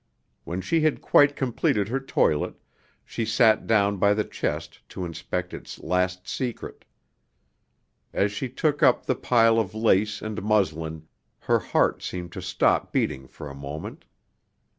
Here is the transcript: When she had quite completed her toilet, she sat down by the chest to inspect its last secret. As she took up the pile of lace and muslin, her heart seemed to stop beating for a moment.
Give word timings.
When 0.45 0.61
she 0.61 0.81
had 0.81 0.99
quite 0.99 1.35
completed 1.35 1.87
her 1.89 1.99
toilet, 1.99 2.55
she 3.05 3.23
sat 3.23 3.67
down 3.67 3.97
by 3.97 4.15
the 4.15 4.23
chest 4.23 4.79
to 4.89 5.05
inspect 5.05 5.53
its 5.53 5.77
last 5.77 6.27
secret. 6.27 6.85
As 8.11 8.31
she 8.31 8.49
took 8.49 8.81
up 8.81 9.05
the 9.05 9.13
pile 9.13 9.59
of 9.59 9.75
lace 9.75 10.19
and 10.19 10.41
muslin, 10.41 11.07
her 11.41 11.59
heart 11.59 12.01
seemed 12.01 12.31
to 12.31 12.41
stop 12.41 12.91
beating 12.91 13.27
for 13.27 13.47
a 13.47 13.53
moment. 13.53 14.05